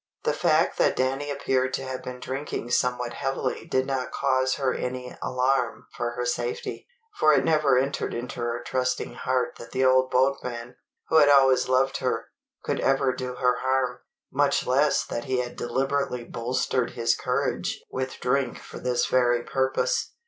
[0.23, 4.73] The fact that Danny appeared to have been drinking somewhat heavily did not cause her
[4.73, 6.87] any alarm for her safety;
[7.19, 10.75] for it never entered into her trusting heart that the old boatman,
[11.09, 12.29] who had always loved her,
[12.63, 13.99] could ever do her harm,
[14.33, 20.13] much less that he had deliberately bolstered his courage with drink for this very purpose.